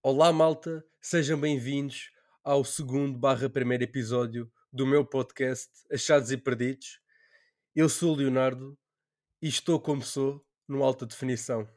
Olá, 0.00 0.32
malta, 0.32 0.86
sejam 1.00 1.38
bem-vindos 1.40 2.12
ao 2.44 2.64
segundo 2.64 3.18
barra 3.18 3.50
primeiro 3.50 3.82
episódio 3.82 4.50
do 4.72 4.86
meu 4.86 5.04
podcast 5.04 5.68
Achados 5.92 6.30
e 6.30 6.36
Perdidos. 6.36 7.00
Eu 7.74 7.88
sou 7.88 8.12
o 8.12 8.16
Leonardo 8.16 8.78
e 9.42 9.48
estou 9.48 9.80
como 9.80 10.00
sou 10.00 10.46
no 10.68 10.84
alta 10.84 11.04
definição. 11.04 11.68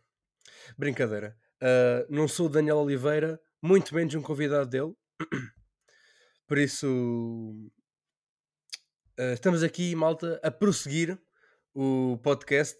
Brincadeira. 0.77 1.35
Uh, 1.63 2.05
não 2.13 2.27
sou 2.27 2.45
o 2.45 2.49
Daniel 2.49 2.77
Oliveira, 2.77 3.41
muito 3.59 3.93
menos 3.95 4.13
um 4.13 4.21
convidado 4.21 4.69
dele. 4.69 4.95
Por 6.45 6.59
isso, 6.59 6.87
uh, 9.19 9.33
estamos 9.33 9.63
aqui, 9.63 9.95
malta, 9.95 10.39
a 10.43 10.51
prosseguir 10.51 11.19
o 11.73 12.19
podcast 12.21 12.77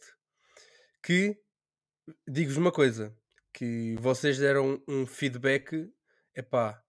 que, 1.02 1.36
digo-vos 2.28 2.58
uma 2.58 2.71
coisa, 2.71 3.18
que 3.54 3.96
vocês 4.00 4.38
deram 4.38 4.82
um 4.88 5.06
feedback, 5.06 5.92
epá, 6.36 6.82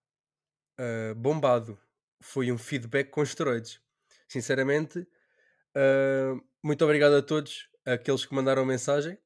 uh, 0.79 1.15
bombado. 1.15 1.79
Foi 2.21 2.51
um 2.51 2.57
feedback 2.57 3.09
com 3.09 3.23
esteroides. 3.23 3.81
Sinceramente, 4.27 4.99
uh, 4.99 6.43
muito 6.63 6.83
obrigado 6.83 7.15
a 7.15 7.21
todos, 7.21 7.69
aqueles 7.85 8.25
que 8.25 8.33
mandaram 8.33 8.65
mensagem, 8.65 9.17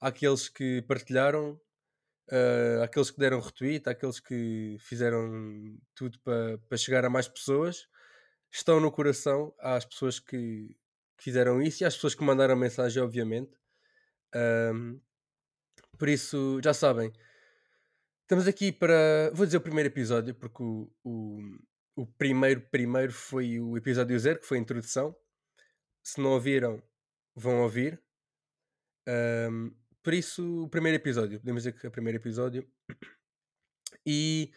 àqueles 0.00 0.48
que 0.48 0.82
partilharam, 0.82 1.60
uh, 2.30 2.82
àqueles 2.82 3.10
que 3.10 3.18
deram 3.18 3.40
retweet, 3.40 3.88
àqueles 3.88 4.20
que 4.20 4.76
fizeram 4.80 5.78
tudo 5.94 6.18
para 6.20 6.58
pa 6.68 6.76
chegar 6.76 7.04
a 7.04 7.10
mais 7.10 7.28
pessoas. 7.28 7.88
Estão 8.52 8.78
no 8.78 8.92
coração 8.92 9.52
às 9.58 9.84
pessoas 9.84 10.20
que, 10.20 10.76
fizeram 11.18 11.62
isso 11.62 11.82
e 11.82 11.86
às 11.86 11.94
pessoas 11.94 12.14
que 12.14 12.24
mandaram 12.24 12.56
mensagem, 12.56 13.02
obviamente. 13.02 13.52
Por 16.04 16.10
isso, 16.10 16.60
já 16.62 16.74
sabem. 16.74 17.10
Estamos 18.24 18.46
aqui 18.46 18.70
para. 18.70 19.30
Vou 19.32 19.46
dizer 19.46 19.56
o 19.56 19.62
primeiro 19.62 19.88
episódio, 19.88 20.34
porque 20.34 20.62
o, 20.62 20.92
o, 21.02 21.40
o 21.96 22.06
primeiro, 22.06 22.60
primeiro 22.60 23.10
foi 23.10 23.58
o 23.58 23.74
episódio 23.74 24.18
zero, 24.18 24.38
que 24.38 24.44
foi 24.44 24.58
a 24.58 24.60
introdução. 24.60 25.16
Se 26.02 26.20
não 26.20 26.32
ouviram, 26.32 26.82
vão 27.34 27.62
ouvir. 27.62 27.98
Um, 29.08 29.74
por 30.02 30.12
isso, 30.12 30.64
o 30.64 30.68
primeiro 30.68 30.96
episódio. 30.96 31.40
Podemos 31.40 31.62
dizer 31.62 31.72
que 31.72 31.86
é 31.86 31.88
o 31.88 31.92
primeiro 31.92 32.18
episódio. 32.18 32.70
E. 34.04 34.52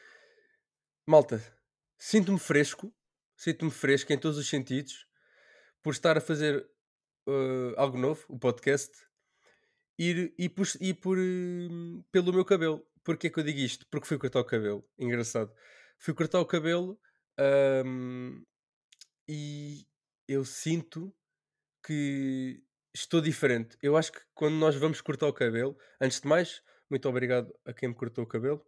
Malta, 1.07 1.41
sinto-me 1.97 2.39
fresco. 2.39 2.93
Sinto-me 3.37 3.71
fresco 3.71 4.11
em 4.11 4.19
todos 4.19 4.37
os 4.37 4.49
sentidos. 4.49 5.07
Por 5.81 5.93
estar 5.93 6.17
a 6.17 6.21
fazer 6.21 6.69
uh, 7.25 7.73
algo 7.77 7.97
novo, 7.97 8.25
o 8.27 8.37
podcast 8.37 9.06
ir, 9.97 10.33
ir, 10.37 10.49
por, 10.49 10.67
ir 10.79 10.93
por, 10.95 11.17
hum, 11.17 12.03
pelo 12.11 12.33
meu 12.33 12.45
cabelo. 12.45 12.85
Porquê 13.03 13.29
que 13.29 13.39
eu 13.39 13.43
digo 13.43 13.59
isto? 13.59 13.87
Porque 13.89 14.07
fui 14.07 14.17
cortar 14.17 14.39
o 14.39 14.45
cabelo. 14.45 14.87
Engraçado. 14.97 15.51
Fui 15.97 16.13
cortar 16.13 16.39
o 16.39 16.45
cabelo 16.45 16.99
um, 17.85 18.43
e 19.27 19.87
eu 20.27 20.43
sinto 20.45 21.13
que 21.85 22.61
estou 22.93 23.21
diferente. 23.21 23.77
Eu 23.81 23.95
acho 23.95 24.11
que 24.11 24.19
quando 24.33 24.55
nós 24.55 24.75
vamos 24.75 25.01
cortar 25.01 25.27
o 25.27 25.33
cabelo, 25.33 25.77
antes 26.01 26.19
de 26.19 26.27
mais, 26.27 26.61
muito 26.89 27.07
obrigado 27.07 27.53
a 27.65 27.73
quem 27.73 27.89
me 27.89 27.95
cortou 27.95 28.23
o 28.23 28.27
cabelo. 28.27 28.65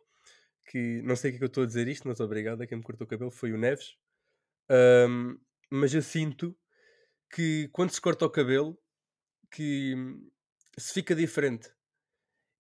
Que 0.66 1.02
não 1.02 1.16
sei 1.16 1.31
o 1.31 1.33
que, 1.33 1.38
é 1.38 1.39
que 1.39 1.43
eu 1.45 1.47
estou 1.47 1.64
a 1.64 1.67
dizer 1.67 1.88
isto, 1.88 2.08
mas 2.08 2.19
obrigado 2.19 2.61
a 2.61 2.67
quem 2.67 2.77
me 2.77 2.83
cortou 2.83 3.05
o 3.05 3.09
cabelo. 3.09 3.31
Foi 3.31 3.52
o 3.52 3.58
Neves. 3.58 3.97
Um, 4.69 5.38
mas 5.69 5.93
eu 5.93 6.02
sinto 6.02 6.55
que 7.31 7.67
quando 7.71 7.91
se 7.91 8.02
corta 8.02 8.25
o 8.25 8.30
cabelo, 8.30 8.77
que 9.52 9.95
se 10.80 10.94
fica 10.94 11.13
diferente. 11.13 11.69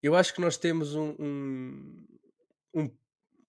Eu 0.01 0.15
acho 0.15 0.33
que 0.33 0.41
nós 0.41 0.57
temos 0.57 0.95
um, 0.95 1.15
um, 1.19 2.07
um, 2.73 2.97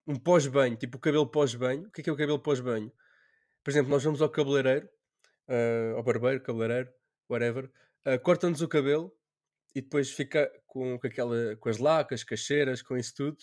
um 0.07 0.17
pós-banho, 0.17 0.77
tipo 0.77 0.97
o 0.97 1.01
cabelo 1.01 1.27
pós-banho. 1.27 1.87
O 1.89 1.91
que 1.91 2.01
é, 2.01 2.05
que 2.05 2.11
é 2.11 2.13
o 2.13 2.17
cabelo 2.17 2.39
pós-banho? 2.39 2.93
Por 3.63 3.71
exemplo, 3.71 3.91
nós 3.91 4.03
vamos 4.03 4.23
ao 4.23 4.29
cabeleireiro, 4.29 4.89
uh, 5.49 5.97
ao 5.97 6.03
barbeiro, 6.03 6.43
cabeleireiro, 6.43 6.91
whatever, 7.29 7.71
uh, 8.07 8.19
corta-nos 8.23 8.63
o 8.63 8.69
cabelo 8.69 9.15
e 9.75 9.81
depois 9.81 10.11
fica 10.11 10.51
com, 10.67 10.99
com, 10.99 11.07
aquela, 11.07 11.57
com 11.57 11.69
as 11.69 11.79
lacas, 11.79 12.25
com 12.25 12.35
as 12.35 12.41
cheiras, 12.41 12.83
com 12.83 12.97
isso 12.97 13.15
tudo. 13.15 13.39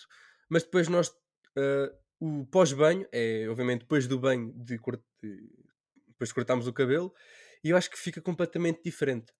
Mas 0.50 0.64
depois 0.64 0.88
nós, 0.88 1.08
uh, 1.08 1.96
o 2.20 2.46
pós-banho, 2.46 3.06
é 3.12 3.46
obviamente 3.48 3.80
depois 3.80 4.06
do 4.06 4.18
banho, 4.18 4.52
de, 4.52 4.76
de, 4.76 5.50
depois 6.08 6.32
cortamos 6.32 6.66
o 6.66 6.72
cabelo, 6.72 7.14
e 7.62 7.70
eu 7.70 7.76
acho 7.76 7.90
que 7.90 7.98
fica 7.98 8.20
completamente 8.20 8.82
diferente 8.82 9.32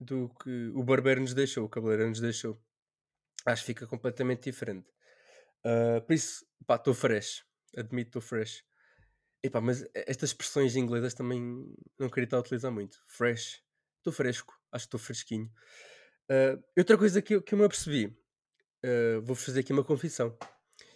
do 0.00 0.28
que 0.42 0.70
o 0.74 0.82
barbeiro 0.82 1.20
nos 1.20 1.34
deixou, 1.34 1.64
o 1.64 1.68
cabeleireiro 1.68 2.10
nos 2.10 2.20
deixou. 2.20 2.60
Acho 3.44 3.62
que 3.62 3.66
fica 3.66 3.86
completamente 3.86 4.44
diferente. 4.44 4.88
Uh, 5.64 6.00
por 6.04 6.12
isso, 6.12 6.44
pá, 6.66 6.76
estou 6.76 6.94
fresh. 6.94 7.44
Admito, 7.76 8.08
estou 8.08 8.22
fresh. 8.22 8.64
Epá, 9.42 9.60
mas 9.60 9.84
estas 9.94 10.30
expressões 10.30 10.76
inglesas 10.76 11.14
também 11.14 11.40
não 11.98 12.08
queria 12.08 12.24
estar 12.24 12.38
a 12.38 12.40
utilizar 12.40 12.72
muito. 12.72 12.98
Fresh. 13.06 13.62
Estou 13.98 14.12
fresco. 14.12 14.54
Acho 14.72 14.84
que 14.84 14.88
estou 14.88 15.00
fresquinho. 15.00 15.50
Uh, 16.30 16.62
outra 16.76 16.98
coisa 16.98 17.22
que 17.22 17.36
eu, 17.36 17.42
que 17.42 17.54
eu 17.54 17.58
me 17.58 17.64
apercebi. 17.64 18.06
Uh, 18.84 19.22
vou 19.22 19.36
fazer 19.36 19.60
aqui 19.60 19.72
uma 19.72 19.84
confissão. 19.84 20.36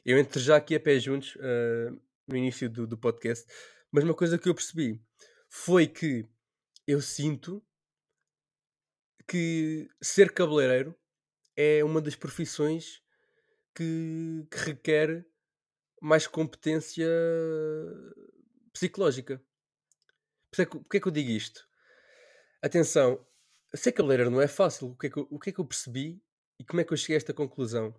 Eu 0.05 0.19
entro 0.19 0.41
já 0.41 0.57
aqui 0.57 0.75
a 0.75 0.81
pé 0.81 0.99
juntos 0.99 1.37
no 2.27 2.37
início 2.37 2.71
do, 2.71 2.87
do 2.87 2.97
podcast. 2.97 3.47
Mas 3.93 4.05
uma 4.05 4.15
coisa 4.15 4.39
que 4.39 4.49
eu 4.49 4.55
percebi 4.55 5.03
foi 5.49 5.87
que 5.87 6.27
eu 6.87 7.03
sinto 7.03 7.63
que 9.31 9.89
ser 10.03 10.33
cabeleireiro 10.33 10.99
é 11.57 11.85
uma 11.85 12.01
das 12.01 12.17
profissões 12.17 13.01
que, 13.73 14.45
que 14.51 14.59
requer 14.59 15.25
mais 16.03 16.27
competência 16.27 17.07
psicológica. 18.73 19.41
Porquê 20.51 20.97
é 20.97 21.01
que 21.01 21.07
eu 21.07 21.13
digo 21.13 21.31
isto? 21.31 21.65
Atenção, 22.61 23.25
ser 23.73 23.93
cabeleireiro 23.93 24.33
não 24.33 24.43
é 24.43 24.49
fácil. 24.49 24.89
O 24.89 24.97
que 24.97 25.07
é 25.07 25.11
que 25.11 25.19
eu, 25.19 25.29
o 25.31 25.39
que 25.39 25.51
é 25.51 25.53
que 25.53 25.61
eu 25.61 25.65
percebi 25.65 26.21
e 26.59 26.65
como 26.65 26.81
é 26.81 26.85
que 26.85 26.93
eu 26.93 26.97
cheguei 26.97 27.15
a 27.15 27.19
esta 27.19 27.33
conclusão? 27.33 27.95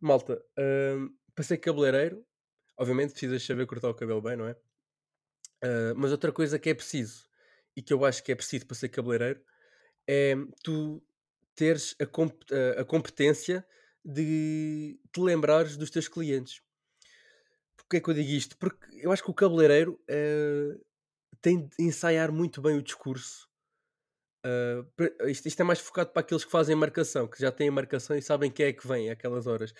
Malta, 0.00 0.40
hum, 0.56 1.16
para 1.34 1.44
ser 1.44 1.58
cabeleireiro, 1.58 2.24
obviamente 2.76 3.10
precisas 3.10 3.44
saber 3.44 3.66
cortar 3.66 3.88
o 3.88 3.94
cabelo 3.94 4.22
bem, 4.22 4.36
não 4.36 4.46
é? 4.46 4.52
Uh, 5.64 5.96
mas 5.96 6.12
outra 6.12 6.30
coisa 6.30 6.60
que 6.60 6.70
é 6.70 6.74
preciso 6.74 7.26
e 7.74 7.82
que 7.82 7.92
eu 7.92 8.04
acho 8.04 8.22
que 8.22 8.30
é 8.30 8.36
preciso 8.36 8.66
para 8.66 8.76
ser 8.76 8.88
cabeleireiro 8.90 9.44
é 10.06 10.34
tu 10.62 11.02
teres 11.54 11.94
a, 12.00 12.06
comp 12.06 12.42
a 12.78 12.84
competência 12.84 13.66
de 14.04 14.98
te 15.12 15.20
lembrares 15.20 15.76
dos 15.76 15.90
teus 15.90 16.08
clientes. 16.08 16.60
Porquê 17.76 17.96
é 17.96 18.00
que 18.00 18.10
eu 18.10 18.14
digo 18.14 18.30
isto? 18.30 18.56
Porque 18.58 18.86
eu 19.00 19.12
acho 19.12 19.22
que 19.22 19.30
o 19.30 19.34
cabeleireiro 19.34 20.00
uh, 20.10 20.84
tem 21.40 21.66
de 21.66 21.74
ensaiar 21.78 22.30
muito 22.30 22.60
bem 22.60 22.76
o 22.76 22.82
discurso. 22.82 23.48
Uh, 24.44 25.28
isto, 25.28 25.48
isto, 25.48 25.60
é 25.60 25.64
mais 25.64 25.80
focado 25.80 26.10
para 26.10 26.20
aqueles 26.20 26.44
que 26.44 26.50
fazem 26.50 26.76
marcação, 26.76 27.26
que 27.26 27.40
já 27.40 27.50
têm 27.50 27.70
marcação 27.70 28.16
e 28.16 28.22
sabem 28.22 28.50
quem 28.50 28.66
é 28.66 28.72
que 28.72 28.86
vem 28.86 29.10
aquelas 29.10 29.46
horas. 29.46 29.72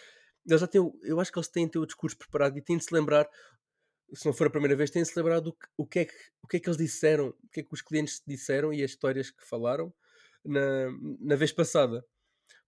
Eles 0.47 0.61
já 0.61 0.67
têm, 0.67 0.81
eu 1.03 1.21
acho 1.21 1.33
que 1.33 1.39
eles 1.39 1.49
têm 1.49 1.67
de 1.67 1.73
ter 1.73 1.79
o 1.79 1.87
discurso 1.87 2.17
preparado 2.17 2.57
e 2.57 2.63
têm 2.63 2.79
de 2.79 2.85
se 2.85 2.95
lembrar, 2.95 3.29
se 4.13 4.27
não 4.27 4.33
for 4.33 4.47
a 4.47 4.51
primeira 4.51 4.77
vez, 4.77 4.91
têm 4.91 5.03
de 5.03 5.09
se 5.09 5.19
lembrar 5.19 5.41
do 5.41 5.53
que, 5.53 5.67
o, 5.77 5.87
que 5.87 5.99
é 6.01 6.05
que, 6.07 6.15
o 6.43 6.47
que 6.47 6.57
é 6.57 6.61
que 6.61 6.69
eles 6.69 6.79
disseram, 6.79 7.29
o 7.29 7.49
que 7.51 7.61
é 7.61 7.63
que 7.63 7.73
os 7.73 7.83
clientes 7.83 8.23
disseram 8.27 8.73
e 8.73 8.83
as 8.83 8.91
histórias 8.91 9.31
que 9.31 9.45
falaram 9.47 9.93
na, 10.45 10.91
na 11.21 11.37
vez 11.37 11.53
passada. 11.53 12.05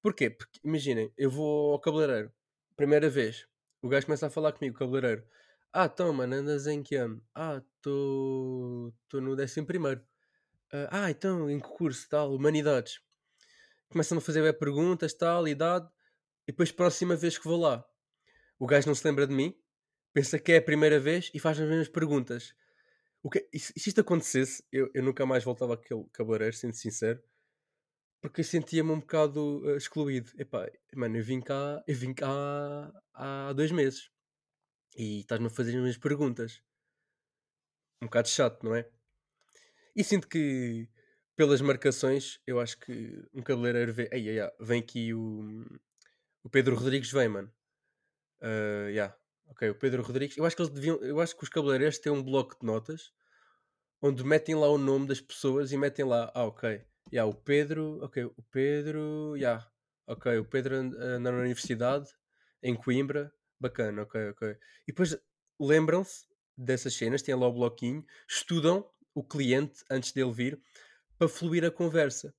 Porquê? 0.03 0.31
Porque 0.31 0.61
imaginem, 0.65 1.13
eu 1.17 1.31
vou 1.31 1.73
ao 1.73 1.81
cabeleireiro, 1.81 2.33
primeira 2.77 3.09
vez, 3.11 3.47
o 3.83 3.89
gajo 3.89 4.07
começa 4.07 4.27
a 4.27 4.31
falar 4.31 4.53
comigo, 4.53 4.79
cabeleireiro. 4.79 5.27
Ah, 5.73 5.87
então, 5.93 6.13
mano, 6.13 6.35
andas 6.35 6.67
em 6.67 6.83
que 6.83 6.95
ano? 6.97 7.23
Ah, 7.35 7.63
estou 7.79 8.93
no 9.15 9.37
décimo 9.37 9.67
primeiro. 9.67 10.01
ah, 10.73 11.05
ah 11.05 11.11
então, 11.11 11.51
em 11.51 11.61
que 11.61 11.69
curso, 11.69 12.09
tal, 12.09 12.35
humanidades. 12.35 13.01
Começam 13.89 14.19
a 14.19 14.21
fazer 14.21 14.53
perguntas, 14.59 15.13
tal, 15.15 15.47
idade, 15.47 15.89
e 16.47 16.53
depois, 16.53 16.73
próxima 16.73 17.17
vez 17.17 17.37
que 17.39 17.47
vou 17.47 17.61
lá, 17.61 17.85
o 18.59 18.67
gajo 18.67 18.87
não 18.87 18.95
se 18.95 19.07
lembra 19.07 19.27
de 19.27 19.35
mim, 19.35 19.55
pensa 20.13 20.39
que 20.39 20.53
é 20.53 20.57
a 20.59 20.63
primeira 20.63 20.99
vez 20.99 21.31
e 21.35 21.39
faz 21.39 21.61
as 21.61 21.69
mesmas 21.69 21.89
perguntas. 21.89 22.55
O 23.23 23.29
que, 23.29 23.47
se 23.55 23.89
isto 23.89 24.01
acontecesse, 24.01 24.65
eu, 24.73 24.91
eu 24.95 25.03
nunca 25.03 25.27
mais 25.27 25.45
voltava 25.45 25.75
àquele 25.75 26.05
cabeleireiro, 26.13 26.57
sendo 26.57 26.75
sincero, 26.75 27.21
porque 28.29 28.41
eu 28.41 28.45
sentia-me 28.45 28.91
um 28.91 28.99
bocado 28.99 29.61
uh, 29.65 29.77
excluído. 29.77 30.31
Epá, 30.37 30.69
mano, 30.95 31.17
eu 31.17 31.23
vim 31.23 31.41
cá, 31.41 31.83
eu 31.87 31.95
vim 31.95 32.13
cá 32.13 32.93
há 33.15 33.53
dois 33.53 33.71
meses 33.71 34.11
e 34.97 35.21
estás-me 35.21 35.47
a 35.47 35.51
fazer 35.51 35.71
as 35.71 35.77
mesmas 35.77 35.97
perguntas. 35.97 36.61
Um 38.03 38.07
bocado 38.07 38.29
chato, 38.29 38.65
não 38.65 38.75
é? 38.75 38.89
E 39.95 40.03
sinto 40.03 40.29
que 40.29 40.89
pelas 41.37 41.61
marcações, 41.61 42.41
eu 42.47 42.59
acho 42.59 42.79
que 42.81 43.23
um 43.33 43.43
cabeleireiro 43.43 43.93
vê. 43.93 44.09
Ei, 44.13 44.29
ei, 44.29 44.41
ei, 44.41 44.51
vem 44.61 44.81
aqui 44.81 45.15
o, 45.15 45.65
o 46.43 46.51
Pedro 46.51 46.75
Rodrigues, 46.75 47.13
vem, 47.13 47.29
mano. 47.29 47.53
Uh, 48.41 48.89
yeah. 48.91 49.17
Ok, 49.47 49.71
o 49.71 49.75
Pedro 49.77 50.03
Rodrigues. 50.03 50.37
Eu 50.37 50.45
acho 50.45 50.57
que 50.57 50.63
eles 50.63 50.73
deviam. 50.73 50.97
Eu 50.97 51.21
acho 51.21 51.37
que 51.37 51.45
os 51.45 51.49
cabeleireiros 51.49 51.99
têm 51.99 52.11
um 52.11 52.23
bloco 52.23 52.59
de 52.59 52.67
notas 52.67 53.13
onde 54.03 54.25
metem 54.25 54.55
lá 54.57 54.69
o 54.69 54.79
nome 54.79 55.07
das 55.07 55.21
pessoas 55.21 55.73
e 55.73 55.77
metem 55.77 56.05
lá, 56.05 56.31
ah, 56.35 56.45
ok 56.45 56.85
Yeah, 57.13 57.29
o 57.31 57.35
Pedro, 57.35 58.01
ok, 58.03 58.25
o 58.25 58.43
Pedro, 58.51 59.37
yeah, 59.37 59.65
ok, 60.07 60.39
o 60.39 60.45
Pedro 60.45 60.83
na 61.21 61.31
universidade 61.31 62.11
em 62.63 62.75
Coimbra, 62.75 63.33
Bacana, 63.59 64.03
ok, 64.03 64.31
ok. 64.31 64.49
E 64.51 64.57
depois 64.89 65.17
lembram-se 65.59 66.27
dessas 66.57 66.95
cenas, 66.95 67.23
têm 67.23 67.35
lá 67.35 67.47
o 67.47 67.53
bloquinho, 67.53 68.05
estudam 68.29 68.89
o 69.15 69.25
cliente 69.25 69.83
antes 69.91 70.13
dele 70.13 70.33
vir 70.33 70.61
para 71.19 71.29
fluir 71.29 71.65
a 71.65 71.71
conversa. 71.71 72.35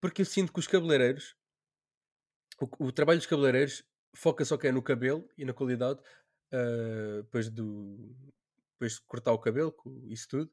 Porque 0.00 0.22
eu 0.22 0.26
sinto 0.26 0.52
que 0.52 0.58
os 0.58 0.66
cabeleireiros, 0.66 1.36
o, 2.60 2.86
o 2.86 2.92
trabalho 2.92 3.18
dos 3.18 3.26
cabeleireiros 3.26 3.84
foca 4.14 4.44
só 4.44 4.56
que 4.56 4.66
é 4.68 4.72
no 4.72 4.82
cabelo 4.82 5.28
e 5.36 5.44
na 5.44 5.54
qualidade, 5.54 6.00
ah, 6.52 7.22
depois, 7.22 7.48
do, 7.50 8.14
depois 8.72 8.94
de 8.94 9.00
cortar 9.06 9.32
o 9.32 9.38
cabelo, 9.38 9.74
isso 10.08 10.28
tudo. 10.28 10.52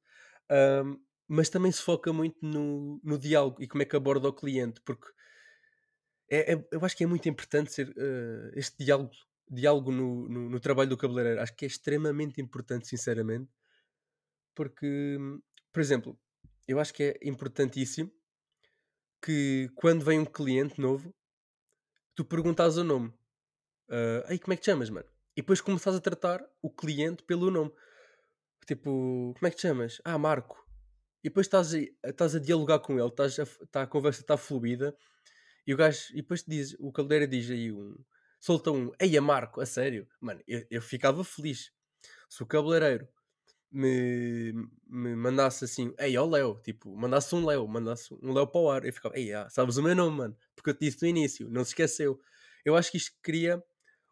Ahm, 0.50 0.98
mas 1.34 1.50
também 1.50 1.72
se 1.72 1.82
foca 1.82 2.12
muito 2.14 2.38
no, 2.46 3.00
no 3.04 3.18
diálogo 3.18 3.62
e 3.62 3.68
como 3.68 3.84
é 3.84 3.86
que 3.86 3.96
aborda 3.96 4.28
o 4.30 4.34
cliente, 4.34 4.82
porque 4.82 5.08
é, 6.30 6.54
é- 6.54 6.68
eu 6.72 6.84
acho 6.86 6.96
que 6.96 7.04
é 7.04 7.08
muito 7.08 7.28
importante 7.30 7.72
ser 7.74 7.94
eh, 7.98 8.52
este 8.56 8.78
diálogo, 8.84 9.12
diálogo 9.50 9.92
no, 9.92 10.28
no, 10.30 10.50
no 10.50 10.60
trabalho 10.60 10.90
do 10.90 10.98
cabeleireiro. 10.98 11.42
Acho 11.42 11.56
que 11.56 11.66
é 11.66 11.68
extremamente 11.68 12.42
importante, 12.42 12.88
sinceramente, 12.88 13.50
porque, 14.56 15.18
por 15.72 15.80
exemplo, 15.82 16.20
eu 16.68 16.80
acho 16.80 16.94
que 16.94 17.04
é 17.04 17.20
importantíssimo 17.30 18.12
que 19.22 19.70
quando 19.76 20.04
vem 20.06 20.20
um 20.20 20.26
cliente 20.26 20.80
novo, 20.80 21.14
tu 22.16 22.24
perguntas 22.26 22.78
o 22.78 22.84
nome. 22.84 23.14
Ah, 23.90 24.26
Ei, 24.30 24.40
como 24.40 24.54
é 24.54 24.58
que 24.58 24.64
te 24.64 24.68
chamas, 24.68 24.90
mano? 24.90 25.08
E 25.36 25.42
depois 25.42 25.62
começas 25.62 25.96
a 25.96 26.02
tratar 26.02 26.46
o 26.62 26.70
cliente 26.70 27.24
pelo 27.24 27.52
nome. 27.52 27.72
Tipo, 28.68 29.34
como 29.36 29.48
é 29.48 29.52
que 29.52 29.58
te 29.58 29.64
chamas? 29.64 30.02
Ah, 30.06 30.18
Marco. 30.18 30.61
E 31.24 31.30
depois 31.30 31.48
estás 31.48 31.74
a, 31.74 31.80
estás 32.10 32.36
a 32.36 32.40
dialogar 32.40 32.80
com 32.80 32.98
ele, 33.00 33.08
estás 33.08 33.40
a, 33.40 33.46
tá, 33.72 33.84
a 33.84 33.88
conversa 33.88 34.22
está 34.22 34.38
fluida 34.38 34.96
e 35.66 35.74
o 35.74 35.78
gajo, 35.78 36.08
e 36.14 36.18
depois 36.18 36.44
diz, 36.48 36.76
o 36.80 36.92
caldeira 36.92 37.28
diz 37.28 37.50
aí 37.52 37.72
um, 37.72 37.96
solta 38.40 38.72
um, 38.72 38.92
eia 39.00 39.22
Marco, 39.22 39.62
a 39.62 39.66
sério, 39.66 40.08
mano, 40.20 40.42
eu, 40.48 40.66
eu 40.70 40.82
ficava 40.82 41.24
feliz 41.24 41.72
se 42.30 42.44
o 42.44 42.46
cabeleireiro 42.46 43.08
me, 43.72 44.54
me 44.88 45.16
mandasse 45.16 45.66
assim, 45.66 45.94
ei, 46.00 46.18
ó 46.18 46.26
Léo, 46.26 46.60
tipo, 46.64 46.96
mandasse 46.96 47.34
um 47.36 47.46
Léo, 47.46 47.68
mandasse 47.68 48.14
um 48.22 48.34
Léo 48.34 48.48
para 48.48 48.62
o 48.62 48.70
ar, 48.70 48.86
eu 48.86 48.94
ficava, 48.94 49.18
ei, 49.18 49.34
ah, 49.34 49.50
sabes 49.50 49.78
o 49.78 49.84
meu 49.84 49.96
nome, 49.96 50.18
mano, 50.18 50.38
porque 50.56 50.72
eu 50.72 50.74
te 50.74 50.82
disse 50.86 51.02
no 51.02 51.08
início, 51.08 51.50
não 51.50 51.64
se 51.64 51.72
esqueceu. 51.72 52.20
Eu 52.66 52.76
acho 52.76 52.92
que 52.92 52.98
isto 52.98 53.16
cria 53.22 53.64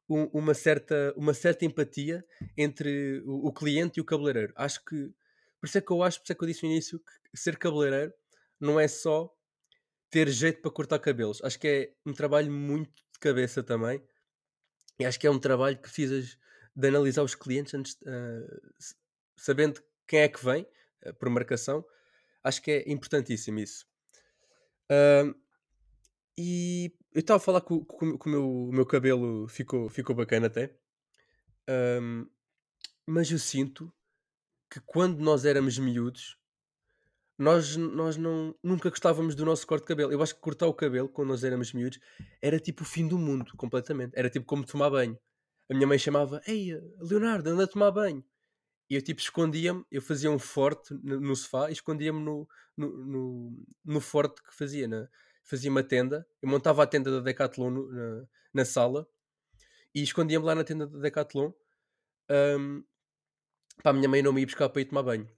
um- 0.09 0.25
uma, 0.33 0.53
certa, 0.53 1.13
uma 1.17 1.33
certa 1.33 1.65
empatia 1.65 2.25
entre 2.57 3.21
o, 3.25 3.47
o 3.47 3.53
cliente 3.53 3.99
e 3.99 4.01
o 4.01 4.05
cabeleireiro. 4.05 4.53
Acho 4.55 4.83
que, 4.85 5.11
por 5.59 5.67
isso 5.67 5.77
é 5.77 5.81
que 5.81 5.91
eu 5.91 6.03
acho, 6.03 6.19
por 6.19 6.25
isso 6.25 6.31
é 6.33 6.35
que 6.35 6.43
eu 6.43 6.47
disse 6.47 6.63
no 6.65 6.71
início, 6.71 6.99
que 6.99 7.37
ser 7.39 7.57
cabeleireiro 7.57 8.13
não 8.59 8.79
é 8.79 8.87
só 8.87 9.33
ter 10.11 10.29
jeito 10.29 10.61
para 10.61 10.71
cortar 10.71 10.99
cabelos. 10.99 11.41
Acho 11.43 11.59
que 11.59 11.67
é 11.67 11.93
um 12.05 12.13
trabalho 12.13 12.51
muito 12.51 12.91
de 13.13 13.19
cabeça 13.19 13.63
também. 13.63 14.03
E 14.99 15.05
acho 15.05 15.19
que 15.19 15.27
é 15.27 15.31
um 15.31 15.39
trabalho 15.39 15.77
que 15.77 15.83
precisas 15.83 16.37
de 16.75 16.87
analisar 16.87 17.23
os 17.23 17.35
clientes 17.35 17.73
antes, 17.73 17.97
s- 18.79 18.95
sabendo 19.37 19.81
quem 20.07 20.21
é 20.21 20.27
que 20.29 20.43
vem, 20.43 20.67
ah, 21.05 21.13
por 21.13 21.29
marcação. 21.29 21.85
Acho 22.43 22.61
que 22.61 22.71
é 22.71 22.91
importantíssimo 22.91 23.59
isso. 23.59 23.85
Ah, 24.89 25.33
e 26.37 26.93
eu 27.13 27.19
estava 27.19 27.37
a 27.37 27.39
falar 27.43 27.61
que, 27.61 27.73
o- 27.73 27.85
meu, 28.25 28.69
meu 28.71 28.85
cabelo 28.85 29.47
ficou, 29.47 29.89
ficou 29.89 30.15
bacana 30.15 30.47
até. 30.47 30.73
Ahm, 31.67 32.27
mas 33.07 33.31
eu 33.31 33.39
sinto 33.39 33.93
que 34.69 34.79
quando 34.81 35.19
nós 35.19 35.45
éramos 35.45 35.77
miúdos, 35.77 36.37
nós, 37.37 37.75
nós 37.77 38.17
não, 38.17 38.53
nunca 38.61 38.89
gostávamos 38.89 39.33
do 39.33 39.45
nosso 39.45 39.65
corte 39.65 39.83
de 39.83 39.87
cabelo. 39.87 40.11
Eu 40.11 40.21
acho 40.21 40.35
que 40.35 40.41
cortar 40.41 40.67
o 40.67 40.73
cabelo 40.73 41.07
quando 41.07 41.29
nós 41.29 41.43
éramos 41.43 41.71
miúdos 41.71 41.99
era 42.41 42.59
tipo 42.59 42.83
o 42.83 42.85
fim 42.85 43.07
do 43.07 43.17
mundo, 43.17 43.55
completamente. 43.55 44.11
Era 44.15 44.29
tipo 44.29 44.45
como 44.45 44.65
tomar 44.65 44.89
banho. 44.89 45.17
A 45.69 45.73
minha 45.73 45.87
mãe 45.87 45.97
chamava: 45.97 46.41
Ei, 46.45 46.77
Leonardo, 46.99 47.49
anda 47.49 47.63
a 47.63 47.67
tomar 47.67 47.91
banho. 47.91 48.23
E 48.89 48.95
eu 48.95 49.01
tipo 49.01 49.21
escondia-me, 49.21 49.85
eu 49.91 50.01
fazia 50.01 50.29
um 50.29 50.39
forte 50.39 50.93
no, 51.03 51.35
sofá 51.35 51.69
e 51.69 51.73
escondia-me 51.73 52.19
no, 52.19 52.47
no, 52.75 53.05
no, 53.05 53.65
no 53.85 54.01
forte 54.01 54.41
que 54.43 54.53
fazia. 54.53 54.87
Na, 54.87 55.07
fazia 55.43 55.71
uma 55.71 55.83
tenda, 55.83 56.27
eu 56.41 56.49
montava 56.49 56.83
a 56.83 56.87
tenda 56.87 57.09
da 57.09 57.21
Decathlon 57.21 57.71
na, 57.71 58.27
na 58.53 58.65
sala 58.65 59.07
e 59.95 60.03
escondia-me 60.03 60.45
lá 60.45 60.53
na 60.53 60.63
tenda 60.63 60.85
da 60.85 60.99
Decathlon 60.99 61.51
ahm, 62.29 62.83
para 63.81 63.91
a 63.91 63.93
minha 63.93 64.09
mãe 64.09 64.21
não 64.21 64.31
me 64.33 64.41
ir 64.41 64.45
buscar 64.45 64.69
para 64.69 64.81
ir 64.81 64.85
tomar 64.85 65.03
banho. 65.03 65.29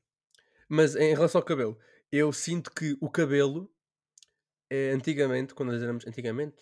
Mas 0.68 0.96
em 0.96 1.14
relação 1.14 1.40
ao 1.40 1.46
cabelo, 1.46 1.78
eu 2.12 2.32
sinto 2.34 2.72
que 2.72 2.98
o 3.02 3.10
cabelo, 3.10 3.72
eh, 4.70 4.92
antigamente, 4.92 5.54
quando 5.54 5.72
nós 5.72 5.82
éramos, 5.82 6.06
antigamente, 6.08 6.58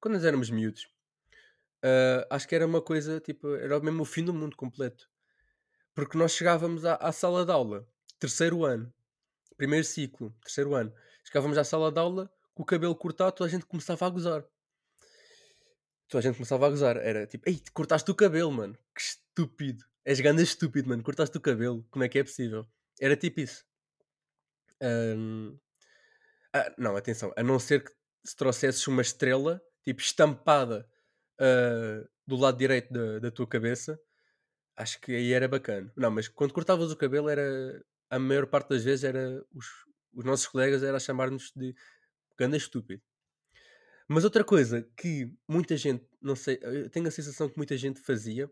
quando 0.00 0.14
nós 0.14 0.24
éramos 0.24 0.50
miúdos, 0.50 0.88
ah, 1.82 2.26
acho 2.30 2.48
que 2.48 2.54
era 2.54 2.66
uma 2.66 2.82
coisa, 2.82 3.20
tipo, 3.20 3.54
era 3.54 3.78
mesmo 3.80 4.02
o 4.02 4.06
fim 4.06 4.24
do 4.24 4.34
mundo 4.34 4.56
completo. 4.56 5.08
Porque 5.94 6.16
nós 6.18 6.32
chegávamos 6.32 6.84
à, 6.84 6.94
à 6.96 7.12
sala 7.12 7.44
de 7.44 7.52
aula, 7.52 7.88
terceiro 8.18 8.64
ano, 8.64 8.92
primeiro 9.56 9.84
ciclo, 9.84 10.34
terceiro 10.42 10.74
ano, 10.74 10.92
chegávamos 11.24 11.58
à 11.58 11.64
sala 11.64 11.90
de 11.90 11.98
aula 11.98 12.30
com 12.54 12.62
o 12.62 12.66
cabelo 12.66 12.94
cortado, 12.94 13.32
toda 13.32 13.48
a 13.48 13.50
gente 13.50 13.66
começava 13.66 14.06
a 14.06 14.10
gozar. 14.10 14.44
Toda 16.08 16.20
a 16.20 16.22
gente 16.22 16.36
começava 16.36 16.66
a 16.66 16.70
gozar. 16.70 16.96
Era 16.96 17.26
tipo, 17.26 17.48
ei, 17.48 17.60
cortaste 17.72 18.10
o 18.10 18.14
cabelo, 18.14 18.50
mano. 18.50 18.74
Que 18.94 19.00
estúpido. 19.02 19.84
És 20.08 20.20
ganda 20.20 20.40
estúpido, 20.40 20.88
mano. 20.88 21.02
Cortaste 21.02 21.36
o 21.36 21.40
cabelo. 21.40 21.86
Como 21.90 22.02
é 22.02 22.08
que 22.08 22.18
é 22.18 22.24
possível? 22.24 22.66
Era 22.98 23.14
tipo 23.14 23.40
isso. 23.40 23.62
Ahm, 24.80 25.58
ah, 26.54 26.74
não, 26.78 26.96
atenção. 26.96 27.30
A 27.36 27.42
não 27.42 27.58
ser 27.58 27.84
que 27.84 27.92
se 28.24 28.34
trouxesses 28.34 28.86
uma 28.86 29.02
estrela, 29.02 29.60
tipo, 29.84 30.00
estampada 30.00 30.88
ah, 31.38 32.08
do 32.26 32.36
lado 32.36 32.56
direito 32.56 32.90
da, 32.90 33.18
da 33.18 33.30
tua 33.30 33.46
cabeça, 33.46 34.00
acho 34.78 34.98
que 34.98 35.14
aí 35.14 35.30
era 35.34 35.46
bacana. 35.46 35.92
Não, 35.94 36.10
mas 36.10 36.26
quando 36.26 36.54
cortavas 36.54 36.90
o 36.90 36.96
cabelo, 36.96 37.28
era. 37.28 37.84
A 38.08 38.18
maior 38.18 38.46
parte 38.46 38.70
das 38.70 38.82
vezes 38.84 39.04
era. 39.04 39.44
Os, 39.54 39.66
os 40.14 40.24
nossos 40.24 40.46
colegas 40.46 40.82
era 40.82 40.96
a 40.96 41.00
chamar-nos 41.00 41.52
de 41.54 41.74
ganda 42.38 42.56
estúpido. 42.56 43.02
Mas 44.08 44.24
outra 44.24 44.42
coisa 44.42 44.88
que 44.96 45.30
muita 45.46 45.76
gente, 45.76 46.08
não 46.22 46.34
sei, 46.34 46.58
eu 46.62 46.88
tenho 46.88 47.06
a 47.08 47.10
sensação 47.10 47.46
que 47.46 47.58
muita 47.58 47.76
gente 47.76 48.00
fazia, 48.00 48.50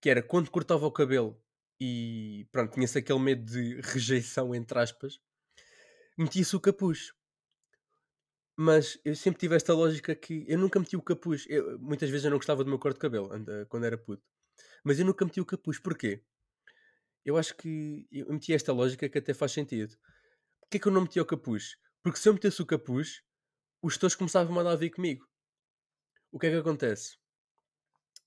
que 0.00 0.10
era 0.10 0.22
quando 0.22 0.50
cortava 0.50 0.86
o 0.86 0.92
cabelo 0.92 1.40
e 1.80 2.46
pronto, 2.52 2.74
tinha-se 2.74 2.98
aquele 2.98 3.18
medo 3.18 3.44
de 3.44 3.80
rejeição, 3.82 4.54
entre 4.54 4.78
aspas, 4.78 5.20
metia-se 6.18 6.56
o 6.56 6.60
capuz. 6.60 7.12
Mas 8.58 8.98
eu 9.04 9.14
sempre 9.14 9.38
tive 9.40 9.54
esta 9.54 9.74
lógica 9.74 10.14
que 10.14 10.44
eu 10.48 10.58
nunca 10.58 10.78
meti 10.80 10.96
o 10.96 11.02
capuz. 11.02 11.44
Eu- 11.48 11.78
muitas 11.78 12.08
vezes 12.08 12.24
eu 12.24 12.30
não 12.30 12.38
gostava 12.38 12.64
do 12.64 12.70
meu 12.70 12.78
corte 12.78 12.96
de 12.96 13.00
cabelo 13.00 13.28
quando 13.68 13.84
era 13.84 13.98
puto. 13.98 14.22
Mas 14.84 14.98
eu 14.98 15.06
nunca 15.06 15.24
meti 15.24 15.40
o 15.40 15.46
capuz. 15.46 15.78
Porquê? 15.78 16.22
Eu 17.24 17.36
acho 17.36 17.54
que 17.56 18.06
eu 18.10 18.32
meti 18.32 18.52
esta 18.54 18.72
lógica 18.72 19.08
que 19.08 19.18
até 19.18 19.34
faz 19.34 19.52
sentido. 19.52 19.96
Porquê 20.60 20.78
que 20.78 20.88
eu 20.88 20.92
não 20.92 21.02
meti 21.02 21.20
o 21.20 21.26
capuz? 21.26 21.76
Porque 22.02 22.18
se 22.18 22.28
eu 22.28 22.34
metesse 22.34 22.62
o 22.62 22.66
capuz, 22.66 23.22
os 23.82 23.94
tutores 23.94 24.14
começavam 24.16 24.52
a 24.52 24.56
mandar 24.56 24.76
vir 24.76 24.90
comigo. 24.90 25.26
O 26.30 26.38
que 26.38 26.46
é 26.46 26.50
que 26.50 26.56
acontece? 26.56 27.18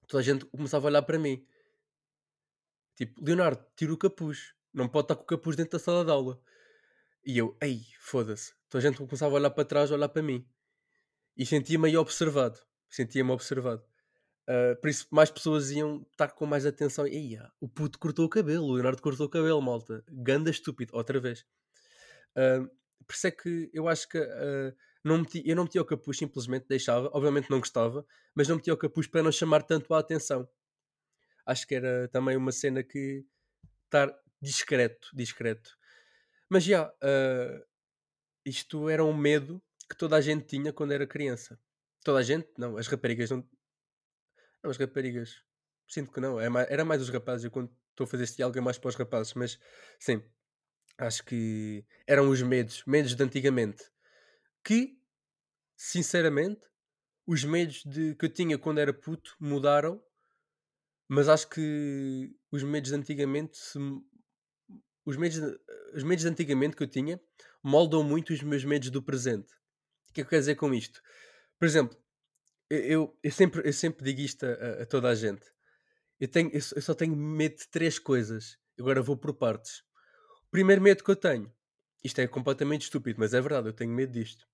Toda 0.08 0.22
a 0.22 0.24
gente 0.26 0.46
começava 0.46 0.88
a 0.88 0.90
olhar 0.90 1.02
para 1.04 1.18
mim. 1.18 1.46
Tipo, 3.00 3.24
Leonardo, 3.24 3.66
tira 3.78 3.94
o 3.94 3.98
capuz. 3.98 4.54
Não 4.74 4.90
pode 4.90 5.06
estar 5.06 5.16
com 5.16 5.24
o 5.24 5.26
capuz 5.26 5.56
dentro 5.56 5.80
da 5.80 5.80
sala 5.80 6.04
de 6.04 6.12
aula. 6.12 6.38
E 7.26 7.38
eu, 7.38 7.56
ei, 7.62 7.86
foda-se. 7.98 8.54
Toda 8.70 8.86
a 8.86 8.92
gente 8.92 8.98
começava 8.98 9.34
a 9.34 9.40
olhar 9.40 9.50
para 9.52 9.64
trás, 9.64 9.90
a 9.90 9.96
olhar 9.96 10.10
para 10.10 10.22
mim. 10.22 10.46
E 11.38 11.46
sentia-me 11.46 11.88
aí 11.88 11.96
observado. 11.96 12.60
Sentia-me 12.90 13.32
observado. 13.32 13.82
Ah, 14.46 14.76
por 14.82 14.90
isso, 14.90 15.08
mais 15.12 15.32
pessoas 15.32 15.72
iam 15.72 16.06
estar 16.12 16.28
com 16.34 16.46
mais 16.46 16.66
atenção. 16.66 17.08
Ei, 17.08 17.38
ah, 17.38 17.50
o 17.62 17.70
puto 17.70 17.98
cortou 17.98 18.26
o 18.26 18.30
cabelo. 18.30 18.66
O 18.66 18.74
Leonardo 18.74 19.02
cortou 19.02 19.28
o 19.28 19.30
cabelo, 19.30 19.62
malta. 19.62 20.04
Ganda 20.10 20.50
estúpido. 20.50 20.94
Outra 20.94 21.22
vez. 21.22 21.46
Ah, 22.36 22.68
por 23.08 23.14
isso 23.14 23.28
é 23.28 23.32
que 23.32 23.70
eu 23.74 23.88
acho 23.88 24.10
que 24.10 24.18
ah, 24.18 24.76
não 25.06 25.20
meti, 25.20 25.42
eu 25.46 25.56
não 25.56 25.64
metia 25.64 25.82
o 25.82 25.86
capuz, 25.86 26.18
simplesmente 26.18 26.68
deixava. 26.68 27.10
Obviamente 27.14 27.50
não 27.50 27.60
gostava, 27.60 28.06
mas 28.36 28.50
não 28.50 28.58
metia 28.58 28.74
o 28.74 28.78
capuz 28.78 29.08
para 29.08 29.24
não 29.24 29.32
chamar 29.32 29.64
tanto 29.64 29.94
a 29.94 30.00
atenção. 30.00 30.50
Acho 31.50 31.66
que 31.66 31.76
era 31.76 32.08
também 32.10 32.38
uma 32.38 32.52
cena 32.52 32.84
que 32.84 33.26
estar 33.86 34.14
discreto, 34.40 35.10
discreto. 35.14 35.76
Mas 36.50 36.64
já, 36.64 36.94
ah, 37.02 37.66
isto 38.46 38.88
era 38.90 39.04
um 39.04 39.16
medo 39.16 39.62
que 39.90 39.96
toda 39.98 40.16
a 40.16 40.22
gente 40.22 40.46
tinha 40.46 40.72
quando 40.72 40.92
era 40.92 41.08
criança. 41.08 41.60
Toda 42.04 42.20
a 42.20 42.24
gente? 42.24 42.48
Não, 42.58 42.78
as 42.78 42.88
raparigas 42.88 43.30
não. 43.32 43.48
Não, 44.64 44.70
as 44.70 44.78
raparigas. 44.78 45.44
Sinto 45.88 46.12
que 46.12 46.20
não. 46.20 46.40
É 46.40 46.48
era 46.70 46.86
mais 46.86 47.02
os 47.02 47.10
rapazes. 47.10 47.46
Eu 47.46 47.52
quando 47.52 47.72
estou 47.90 48.06
a 48.06 48.08
fazer 48.08 48.24
este 48.24 48.38
diálogo 48.38 48.58
é 48.58 48.62
mais 48.62 48.78
para 48.78 48.90
os 48.90 48.96
rapazes. 48.96 49.34
Mas 49.34 49.60
sim, 50.00 50.24
acho 50.98 51.24
que 51.26 51.84
eram 52.08 52.30
os 52.30 52.42
medos. 52.42 52.84
Medos 52.86 53.16
de 53.16 53.24
antigamente. 53.24 53.84
Que, 54.64 55.00
sinceramente, 55.76 56.62
os 57.26 57.44
medos 57.44 57.84
de, 57.84 58.16
que 58.16 58.26
eu 58.26 58.34
tinha 58.34 58.58
quando 58.58 58.80
era 58.80 58.94
puto 58.94 59.36
mudaram. 59.40 60.04
Mas 61.10 61.28
acho 61.30 61.50
que 61.50 62.36
os 62.52 62.64
medos 62.64 62.92
de 62.92 62.96
antigamente 62.98 63.60
os 65.06 65.18
medos, 65.18 65.38
os 65.94 66.04
medos 66.04 66.24
de 66.24 66.30
antigamente 66.30 66.76
que 66.76 66.84
eu 66.84 66.88
tinha 66.88 67.20
moldam 67.64 68.04
muito 68.04 68.34
os 68.34 68.42
meus 68.42 68.64
medos 68.64 68.90
do 68.90 69.02
presente. 69.02 69.52
O 70.10 70.14
que 70.14 70.22
é 70.22 70.24
que 70.24 70.28
eu 70.28 70.30
quero 70.30 70.42
dizer 70.42 70.56
com 70.56 70.74
isto? 70.74 71.02
Por 71.60 71.66
exemplo, 71.68 71.98
eu, 72.70 72.80
eu, 72.82 73.20
eu 73.24 73.32
sempre, 73.32 73.68
eu 73.68 73.74
sempre 73.74 74.06
digo 74.06 74.22
isto 74.22 74.46
a, 74.46 74.84
a- 74.84 74.86
toda 74.86 75.10
a 75.10 75.16
gente. 75.16 75.46
Eu, 76.20 76.28
tenho, 76.28 76.52
eu, 76.54 76.62
só 76.62 76.94
tenho 76.96 77.16
medo 77.16 77.58
de 77.58 77.70
três 77.70 78.00
coisas. 78.00 78.58
Agora 78.80 79.02
vou 79.02 79.18
por 79.18 79.34
partes. 79.36 79.84
O 80.48 80.52
primeiro 80.52 80.82
medo 80.82 81.04
que 81.04 81.12
eu 81.12 81.16
tenho, 81.16 81.54
isto 82.04 82.20
é 82.22 82.28
completamente 82.28 82.84
estúpido, 82.84 83.20
mas 83.20 83.34
é 83.34 83.42
verdade, 83.42 83.70
eu 83.70 83.74
tenho 83.74 83.92
medo 83.94 84.14
disto. 84.14 84.48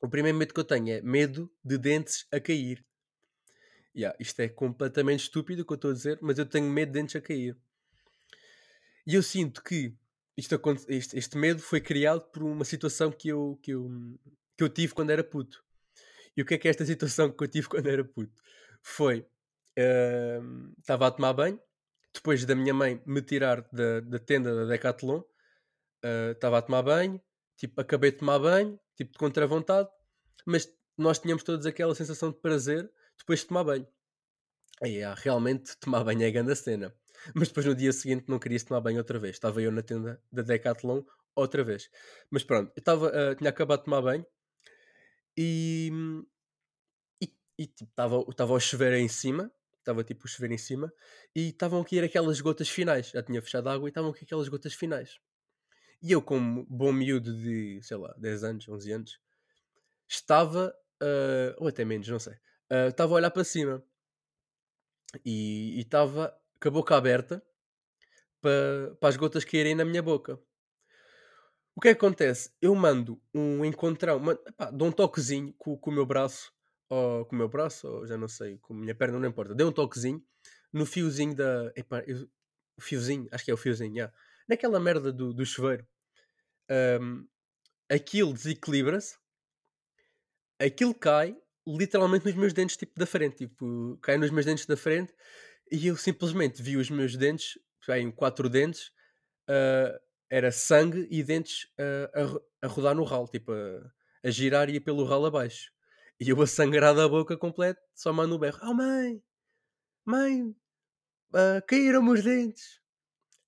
O 0.00 0.08
primeiro 0.08 0.38
medo 0.38 0.54
que 0.54 0.60
eu 0.60 0.64
tenho 0.64 0.88
é 0.90 1.02
medo 1.02 1.52
de 1.64 1.76
dentes 1.76 2.26
a 2.30 2.38
cair. 2.38 2.86
Yeah, 3.96 4.16
isto 4.18 4.40
é 4.40 4.48
completamente 4.48 5.20
estúpido 5.20 5.62
o 5.62 5.64
que 5.64 5.72
eu 5.72 5.76
estou 5.76 5.90
a 5.90 5.94
dizer, 5.94 6.18
mas 6.20 6.38
eu 6.38 6.46
tenho 6.46 6.68
medo 6.68 6.92
de 6.92 7.00
dentes 7.00 7.14
a 7.14 7.20
cair. 7.20 7.56
E 9.06 9.14
eu 9.14 9.22
sinto 9.22 9.62
que 9.62 9.94
isto, 10.36 10.60
este, 10.88 11.16
este 11.16 11.38
medo 11.38 11.60
foi 11.60 11.80
criado 11.80 12.22
por 12.32 12.42
uma 12.42 12.64
situação 12.64 13.12
que 13.12 13.28
eu, 13.28 13.58
que, 13.62 13.70
eu, 13.72 13.88
que 14.56 14.64
eu 14.64 14.68
tive 14.68 14.94
quando 14.94 15.10
era 15.10 15.22
puto. 15.22 15.62
E 16.36 16.42
o 16.42 16.44
que 16.44 16.54
é 16.54 16.58
que 16.58 16.66
é 16.66 16.70
esta 16.70 16.84
situação 16.84 17.30
que 17.30 17.44
eu 17.44 17.48
tive 17.48 17.68
quando 17.68 17.86
era 17.86 18.04
puto? 18.04 18.42
Foi, 18.82 19.26
estava 20.78 21.04
uh, 21.04 21.08
a 21.08 21.10
tomar 21.10 21.32
banho, 21.32 21.60
depois 22.12 22.44
da 22.44 22.54
minha 22.54 22.74
mãe 22.74 23.00
me 23.06 23.22
tirar 23.22 23.62
da, 23.72 24.00
da 24.00 24.18
tenda 24.18 24.54
da 24.54 24.64
Decathlon, 24.64 25.22
estava 26.32 26.56
uh, 26.56 26.58
a 26.58 26.62
tomar 26.62 26.82
banho, 26.82 27.20
tipo, 27.56 27.80
acabei 27.80 28.10
de 28.10 28.18
tomar 28.18 28.38
banho, 28.40 28.78
tipo, 28.96 29.12
de 29.12 29.18
contra 29.18 29.46
vontade, 29.46 29.88
mas 30.44 30.68
nós 30.98 31.18
tínhamos 31.18 31.44
todos 31.44 31.64
aquela 31.64 31.94
sensação 31.94 32.30
de 32.30 32.38
prazer 32.38 32.90
depois 33.24 33.40
de 33.40 33.46
tomar 33.46 33.64
banho. 33.64 33.88
E 34.82 35.02
ah, 35.02 35.14
realmente 35.14 35.76
tomar 35.80 36.04
banho 36.04 36.22
é 36.22 36.30
grande 36.30 36.54
cena. 36.54 36.94
Mas 37.34 37.48
depois 37.48 37.64
no 37.64 37.74
dia 37.74 37.92
seguinte 37.92 38.26
não 38.28 38.38
queria 38.38 38.62
tomar 38.62 38.80
banho 38.80 38.98
outra 38.98 39.18
vez. 39.18 39.36
Estava 39.36 39.62
eu 39.62 39.72
na 39.72 39.82
tenda 39.82 40.22
da 40.30 40.42
Decathlon 40.42 41.02
outra 41.34 41.64
vez. 41.64 41.90
Mas 42.30 42.44
pronto, 42.44 42.70
eu 42.76 42.80
estava, 42.80 43.08
uh, 43.08 43.34
tinha 43.34 43.50
acabado 43.50 43.80
de 43.80 43.84
tomar 43.86 44.02
banho 44.02 44.26
e, 45.36 45.90
tipo, 47.58 47.90
estava 48.30 48.56
a 48.56 48.60
chover 48.60 48.92
em 48.94 49.08
cima. 49.08 49.50
Estava 49.78 50.02
tipo 50.02 50.26
a 50.26 50.30
chover 50.30 50.50
em 50.50 50.56
cima 50.56 50.90
e 51.34 51.48
estavam 51.48 51.82
aqui 51.82 51.98
aquelas 52.00 52.40
gotas 52.40 52.70
finais. 52.70 53.10
Já 53.10 53.22
tinha 53.22 53.42
fechado 53.42 53.68
a 53.68 53.74
água 53.74 53.86
e 53.86 53.90
estavam 53.90 54.10
aqui 54.10 54.24
aquelas 54.24 54.48
gotas 54.48 54.72
finais. 54.72 55.18
E 56.02 56.12
eu, 56.12 56.22
como 56.22 56.64
bom 56.70 56.90
miúdo 56.90 57.36
de, 57.36 57.80
sei 57.82 57.98
lá, 57.98 58.14
10 58.18 58.44
anos, 58.44 58.68
11 58.68 58.92
anos, 58.92 59.20
estava, 60.08 60.74
uh, 61.02 61.54
ou 61.58 61.68
até 61.68 61.84
menos, 61.84 62.08
não 62.08 62.18
sei, 62.18 62.34
uh, 62.74 62.88
estava 62.88 63.12
a 63.12 63.16
olhar 63.16 63.30
para 63.30 63.44
cima 63.44 63.82
e 65.24 65.78
estava 65.80 66.36
com 66.60 66.68
a 66.68 66.70
boca 66.70 66.96
aberta 66.96 67.42
para, 68.40 69.08
as 69.08 69.16
gotas 69.16 69.44
caírem 69.44 69.74
na 69.74 69.84
minha 69.84 70.02
boca. 70.02 70.38
O 71.76 71.80
que 71.80 71.88
é 71.88 71.94
que 71.94 71.98
acontece? 71.98 72.52
Eu 72.60 72.74
mando 72.74 73.20
um 73.32 73.64
encontrão, 73.64 74.18
mando, 74.18 74.40
epá, 74.46 74.70
dou 74.70 74.88
um 74.88 74.92
toquezinho 74.92 75.52
com, 75.54 75.76
com 75.76 75.90
o 75.90 75.94
meu 75.94 76.06
braço, 76.06 76.52
ou 76.88 77.24
com 77.24 77.34
o 77.34 77.38
meu 77.38 77.48
braço, 77.48 77.88
ou 77.88 78.06
já 78.06 78.16
não 78.16 78.28
sei, 78.28 78.58
com 78.58 78.74
a 78.74 78.76
minha 78.76 78.94
perna, 78.94 79.18
não 79.18 79.28
importa. 79.28 79.54
Dei 79.54 79.66
um 79.66 79.72
toquezinho 79.72 80.24
no 80.72 80.86
fiozinho 80.86 81.34
da. 81.34 81.72
Epá, 81.74 82.02
eu, 82.06 82.28
fiozinho, 82.78 83.28
acho 83.32 83.44
que 83.44 83.50
é 83.50 83.54
o 83.54 83.56
fiozinho, 83.56 83.94
yeah. 83.94 84.14
naquela 84.48 84.78
merda 84.78 85.12
do, 85.12 85.32
do 85.32 85.44
chuveiro. 85.44 85.86
Um, 87.00 87.26
aquilo 87.88 88.32
desequilibra-se, 88.32 89.16
aquilo 90.58 90.94
cai 90.94 91.36
literalmente 91.66 92.26
nos 92.26 92.34
meus 92.34 92.52
dentes, 92.52 92.76
tipo 92.76 92.98
da 92.98 93.06
frente, 93.06 93.36
tipo, 93.36 93.98
cai 94.02 94.16
nos 94.18 94.30
meus 94.30 94.44
dentes 94.44 94.66
da 94.66 94.76
frente 94.76 95.12
e 95.70 95.86
eu 95.86 95.96
simplesmente 95.96 96.62
vi 96.62 96.76
os 96.76 96.90
meus 96.90 97.16
dentes, 97.16 97.58
em 97.88 98.10
quatro 98.10 98.48
dentes, 98.48 98.88
uh, 99.48 99.98
era 100.28 100.50
sangue 100.52 101.06
e 101.10 101.22
dentes 101.22 101.64
uh, 101.78 102.40
a, 102.62 102.66
a, 102.66 102.68
rodar 102.68 102.94
no 102.94 103.04
ralo, 103.04 103.28
tipo, 103.28 103.52
a, 103.52 103.92
a 104.22 104.30
girar 104.30 104.68
e 104.68 104.78
pelo 104.80 105.04
ralo 105.04 105.26
abaixo. 105.26 105.72
E 106.20 106.28
eu 106.28 106.40
a 106.40 106.46
sangrar 106.46 106.94
da 106.94 107.08
boca 107.08 107.36
completa, 107.36 107.80
só 107.94 108.12
mando 108.12 108.34
o 108.34 108.38
berro: 108.38 108.58
Oh 108.62 108.74
mãe, 108.74 109.22
mãe, 110.04 110.42
uh, 110.42 111.66
caíram 111.66 112.06
os 112.08 112.22
dentes. 112.22 112.80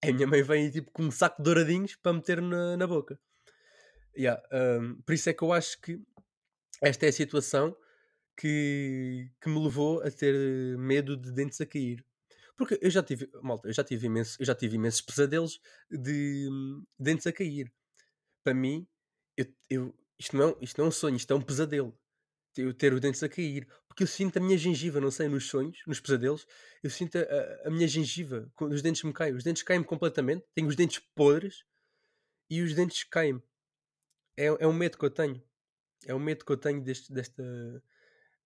A 0.03 0.13
minha 0.13 0.27
mãe 0.27 0.43
vem 0.43 0.71
tipo 0.71 0.91
com 0.91 1.05
um 1.05 1.11
saco 1.11 1.39
de 1.39 1.45
douradinhos 1.45 1.97
para 1.97 2.13
meter 2.13 2.41
na, 2.41 2.77
na 2.77 2.87
boca. 2.87 3.19
Yeah, 4.17 4.43
um, 4.81 5.01
por 5.03 5.13
isso 5.13 5.29
é 5.29 5.35
que 5.35 5.43
eu 5.43 5.53
acho 5.53 5.81
que 5.81 6.01
esta 6.83 7.07
é 7.07 7.09
a 7.11 7.13
situação 7.13 7.77
que, 8.37 9.31
que 9.41 9.49
me 9.49 9.63
levou 9.63 10.03
a 10.03 10.11
ter 10.11 10.35
medo 10.79 11.17
de 11.17 11.33
dentes 11.33 11.61
a 11.61 11.67
cair. 11.67 12.05
Porque 12.57 12.79
eu 12.81 12.91
já 12.91 13.03
tive, 13.03 13.29
malta, 13.43 13.69
eu 13.69 13.73
já 13.73 13.85
tive, 13.85 14.07
imenso, 14.07 14.37
já 14.41 14.55
tive 14.55 14.77
imensos 14.77 15.01
pesadelos 15.01 15.61
de 15.91 16.49
dentes 16.99 17.27
a 17.27 17.33
cair. 17.33 17.73
Para 18.43 18.55
mim, 18.55 18.87
eu, 19.37 19.47
eu, 19.69 19.95
isto, 20.19 20.37
não 20.37 20.49
é, 20.49 20.57
isto 20.61 20.79
não 20.79 20.87
é 20.87 20.89
um 20.89 20.93
sonho, 20.93 21.17
isto 21.17 21.33
é 21.33 21.37
um 21.37 21.43
pesadelo. 21.43 21.99
Eu 22.57 22.73
ter 22.73 22.95
os 22.95 23.01
dentes 23.01 23.23
a 23.23 23.29
cair. 23.29 23.69
Porque 23.87 24.03
eu 24.03 24.07
sinto 24.07 24.39
a 24.39 24.41
minha 24.41 24.57
gengiva, 24.57 25.01
não 25.01 25.11
sei, 25.11 25.29
nos 25.29 25.49
sonhos, 25.49 25.79
nos 25.87 26.01
pesadelos, 26.01 26.47
eu 26.83 26.91
sinto 26.91 27.17
a, 27.19 27.69
a 27.69 27.71
minha 27.71 27.87
gengiva, 27.87 28.51
quando 28.55 28.73
os 28.73 28.83
dentes 28.83 29.03
me 29.03 29.13
caem. 29.13 29.35
Os 29.35 29.45
dentes 29.45 29.63
caem-me 29.63 29.85
completamente, 29.85 30.45
tenho 30.55 30.69
os 30.69 30.77
dentes 30.77 30.99
podres 31.15 31.65
e 32.51 32.63
os 32.63 32.75
dentes 32.75 33.05
caem-me. 33.05 33.43
É, 34.37 34.47
é 34.47 34.67
um 34.67 34.73
medo 34.73 34.97
que 34.97 35.05
eu 35.05 35.11
tenho. 35.11 35.43
É 36.07 36.15
um 36.15 36.19
medo 36.19 36.45
que 36.45 36.53
eu 36.53 36.57
tenho 36.57 36.83
deste, 36.83 37.13
desta, 37.13 37.43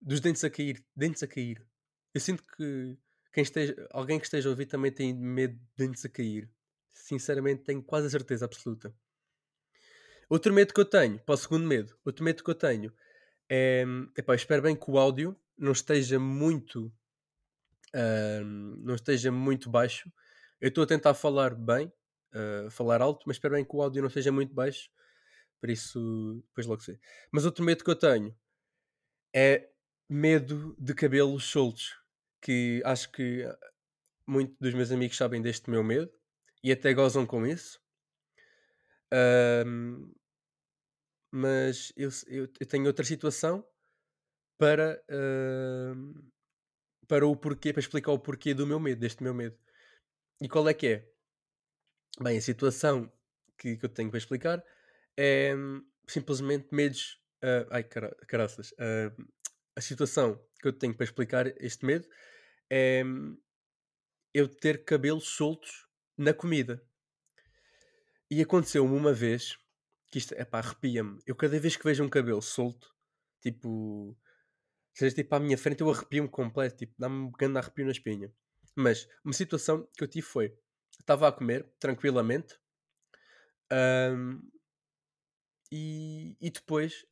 dos 0.01 0.21
dentes 0.21 0.45
a 0.45 0.51
cair. 0.51 0.85
Dentes 0.97 1.23
a 1.23 1.27
cair. 1.27 1.65
Eu 2.15 2.21
sinto 2.21 2.45
que 2.45 2.97
quem 3.33 3.43
esteja, 3.43 3.89
alguém 3.93 4.19
que 4.19 4.27
esteja 4.27 4.49
a 4.49 4.51
ouvir 4.51 4.67
também 4.67 4.91
tem 4.91 5.15
medo 5.15 5.55
de 5.55 5.87
dentes 5.87 6.05
a 6.05 6.09
cair. 6.09 6.51
Sinceramente, 6.93 7.63
tenho 7.63 7.83
quase 7.83 8.07
a 8.07 8.11
certeza 8.11 8.45
absoluta. 8.45 8.95
Outro 10.29 10.53
medo 10.53 10.73
que 10.73 10.81
eu 10.81 10.85
tenho, 10.85 11.19
para 11.21 11.35
o 11.35 11.39
segundo 11.39 11.67
medo, 11.67 11.97
outro 12.05 12.25
medo 12.25 12.43
que 12.43 12.51
eu 12.51 12.55
tenho 12.55 12.93
é. 13.49 13.85
Epá, 14.17 14.35
espero 14.35 14.63
bem 14.63 14.77
que 14.77 14.91
o 14.91 14.99
áudio 14.99 15.37
não 15.57 15.73
esteja 15.73 16.19
muito. 16.19 16.87
Uh, 17.95 18.45
não 18.79 18.95
esteja 18.95 19.33
muito 19.33 19.69
baixo. 19.69 20.11
Eu 20.61 20.69
estou 20.69 20.85
a 20.85 20.87
tentar 20.87 21.15
falar 21.15 21.55
bem, 21.55 21.93
uh, 22.33 22.71
falar 22.71 23.03
alto, 23.03 23.25
mas 23.27 23.37
espero 23.37 23.55
bem 23.55 23.65
que 23.65 23.75
o 23.75 23.83
áudio 23.83 24.03
não 24.03 24.09
esteja 24.09 24.31
muito 24.31 24.55
baixo. 24.55 24.89
Por 25.61 25.69
isso, 25.69 26.43
depois 26.49 26.67
logo 26.67 26.83
sei. 26.83 26.99
Mas 27.33 27.45
outro 27.45 27.65
medo 27.65 27.83
que 27.83 27.91
eu 27.91 27.97
tenho 27.97 28.35
é 29.35 29.69
medo 30.11 30.75
de 30.77 30.93
cabelos 30.93 31.45
soltos, 31.45 31.97
que 32.43 32.83
acho 32.85 33.13
que 33.13 33.45
ah, 33.45 33.59
muitos 34.27 34.57
dos 34.59 34.75
meus 34.75 34.91
amigos 34.91 35.17
sabem 35.17 35.41
deste 35.41 35.71
meu 35.71 35.85
medo 35.85 36.13
e 36.65 36.73
até 36.73 36.93
gozam 36.93 37.25
com 37.25 37.47
isso. 37.47 37.81
Um, 39.65 40.13
mas 41.31 41.93
eu, 41.97 42.11
eu, 42.27 42.49
eu, 42.59 42.67
tenho 42.67 42.87
outra 42.87 43.05
situação 43.05 43.65
para, 44.59 45.01
uh, 45.09 46.33
para 47.07 47.25
o 47.25 47.37
porquê, 47.37 47.73
para 47.73 47.81
explicar 47.81 48.11
o 48.11 48.19
porquê 48.19 48.53
do 48.53 48.67
meu 48.67 48.81
medo, 48.81 49.01
deste 49.01 49.23
meu 49.23 49.33
medo. 49.33 49.57
E 50.41 50.49
qual 50.49 50.69
é 50.69 50.75
que 50.75 50.87
é? 50.89 51.09
Bem, 52.21 52.37
a 52.37 52.41
situação 52.41 53.13
que, 53.57 53.77
que 53.77 53.85
eu 53.85 53.89
tenho 53.89 54.11
para 54.11 54.19
explicar 54.19 54.65
é 55.17 55.55
simplesmente 56.09 56.75
medos. 56.75 57.23
Uh, 57.45 57.67
ai, 57.71 57.85
cara, 57.85 58.15
caraças. 58.27 58.73
Uh, 58.73 59.40
a 59.77 59.81
situação 59.81 60.41
que 60.61 60.69
eu 60.69 60.73
tenho 60.73 60.95
para 60.95 61.05
explicar 61.05 61.47
este 61.63 61.85
medo 61.85 62.09
é 62.69 63.03
eu 64.33 64.49
ter 64.49 64.85
cabelos 64.85 65.29
soltos 65.29 65.87
na 66.17 66.33
comida. 66.33 66.85
E 68.31 68.41
aconteceu-me 68.41 68.97
uma 68.97 69.13
vez 69.13 69.59
que 70.09 70.19
isto, 70.19 70.35
é 70.35 70.45
pá, 70.45 70.59
arrepia-me. 70.59 71.21
Eu 71.27 71.35
cada 71.35 71.59
vez 71.59 71.77
que 71.77 71.85
vejo 71.85 72.05
um 72.05 72.09
cabelo 72.09 72.43
solto, 72.43 72.95
tipo, 73.41 74.17
seja 74.95 75.15
tipo 75.15 75.35
à 75.35 75.41
minha 75.41 75.59
frente, 75.59 75.81
eu 75.81 75.91
arrepio-me 75.91 76.29
completo, 76.29 76.77
tipo, 76.77 76.95
dá-me 76.99 77.17
um 77.17 77.31
grande 77.31 77.59
arrepio 77.59 77.85
na 77.85 77.93
espinha. 77.93 78.33
Mas 78.75 79.09
uma 79.25 79.33
situação 79.33 79.89
que 79.97 80.05
eu 80.05 80.09
tive 80.09 80.27
foi: 80.27 80.57
estava 80.99 81.27
a 81.27 81.33
comer 81.33 81.69
tranquilamente 81.79 82.59
um, 83.73 84.41
e, 85.73 86.37
e 86.41 86.51
depois 86.51 87.07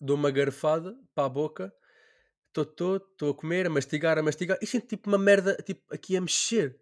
dou 0.00 0.16
uma 0.16 0.30
garfada 0.30 0.96
para 1.14 1.26
a 1.26 1.28
boca 1.28 1.72
estou 2.62 3.30
a 3.30 3.34
comer, 3.34 3.66
a 3.66 3.70
mastigar, 3.70 4.18
a 4.18 4.22
mastigar, 4.22 4.58
e 4.62 4.66
sinto 4.66 4.86
tipo 4.86 5.08
uma 5.08 5.18
merda 5.18 5.56
tipo, 5.56 5.82
aqui 5.92 6.16
a 6.16 6.20
mexer. 6.20 6.78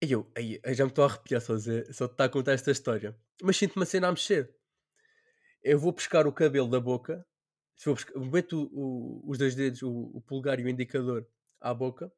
E 0.00 0.12
eu, 0.12 0.30
aí, 0.36 0.60
já 0.68 0.84
me 0.84 0.90
estou 0.90 1.04
a 1.04 1.08
arrepiar 1.08 1.40
só, 1.40 1.54
só 1.92 2.04
estar 2.04 2.24
a 2.24 2.28
contar 2.28 2.52
esta 2.52 2.70
história. 2.70 3.16
Mas 3.42 3.56
sinto 3.56 3.74
uma 3.76 3.84
cena 3.84 4.08
a 4.08 4.12
mexer. 4.12 4.54
Eu 5.62 5.78
vou 5.78 5.92
pescar 5.92 6.26
o 6.26 6.32
cabelo 6.32 6.68
da 6.68 6.78
boca, 6.78 7.26
vou 7.84 7.96
pescar, 7.96 8.16
meto 8.20 8.70
o, 8.72 9.24
o, 9.26 9.30
os 9.30 9.38
dois 9.38 9.56
dedos, 9.56 9.82
o, 9.82 9.90
o 10.14 10.20
pulgar 10.20 10.60
e 10.60 10.64
o 10.64 10.68
indicador 10.68 11.26
à 11.60 11.74
boca, 11.74 12.12